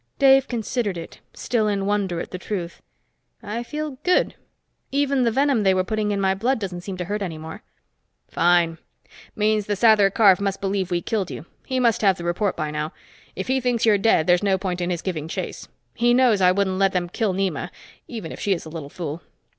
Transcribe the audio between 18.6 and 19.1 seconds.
a little